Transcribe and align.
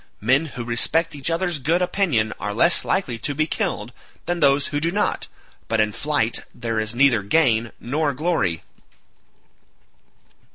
Men 0.19 0.47
who 0.57 0.63
respect 0.63 1.13
each 1.13 1.29
other's 1.29 1.59
good 1.59 1.79
opinion 1.79 2.33
are 2.39 2.55
less 2.55 2.83
likely 2.83 3.19
to 3.19 3.35
be 3.35 3.45
killed 3.45 3.93
than 4.25 4.39
those 4.39 4.65
who 4.73 4.79
do 4.79 4.89
not, 4.89 5.27
but 5.67 5.79
in 5.79 5.91
flight 5.93 6.39
there 6.55 6.79
is 6.79 6.95
neither 6.95 7.21
gain 7.21 7.71
nor 7.79 8.11
glory." 8.15 8.63